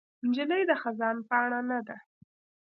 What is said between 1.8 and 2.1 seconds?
ده.